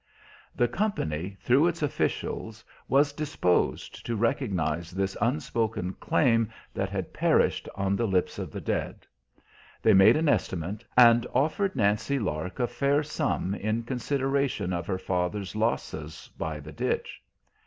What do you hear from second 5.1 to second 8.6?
unspoken claim that had perished on the lips of